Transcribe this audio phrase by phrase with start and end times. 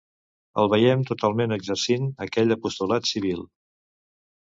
[0.63, 3.49] el veiem talment exercint aquell apostolat civil